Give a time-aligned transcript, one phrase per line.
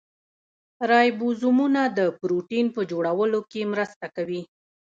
[0.89, 4.41] رایبوزومونه د پروټین په جوړولو کې مرسته کوي